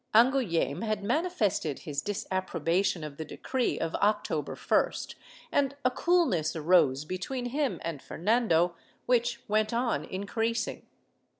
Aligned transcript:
Angouleme 0.15 0.81
had 0.81 1.03
manifested 1.03 1.77
his 1.81 2.01
disappro 2.01 2.59
bation 2.63 3.05
of 3.05 3.17
the 3.17 3.23
decree 3.23 3.77
of 3.79 3.93
October 3.97 4.55
1st, 4.55 5.13
and 5.51 5.75
a 5.85 5.91
coolness 5.91 6.55
arose 6.55 7.05
between 7.05 7.45
him 7.45 7.79
and 7.83 8.01
Fernando, 8.01 8.73
which 9.05 9.41
went 9.47 9.71
on 9.73 10.05
increasing. 10.05 10.87